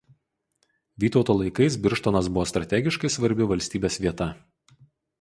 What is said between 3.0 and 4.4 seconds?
svarbi valstybės vieta.